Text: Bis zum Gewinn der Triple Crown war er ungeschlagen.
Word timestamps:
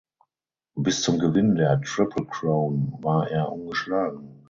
Bis 0.75 1.03
zum 1.03 1.19
Gewinn 1.19 1.53
der 1.53 1.79
Triple 1.81 2.25
Crown 2.25 2.91
war 3.03 3.29
er 3.29 3.51
ungeschlagen. 3.51 4.39